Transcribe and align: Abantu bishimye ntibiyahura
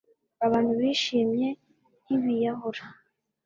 Abantu 0.45 0.71
bishimye 0.79 1.47
ntibiyahura 2.05 2.83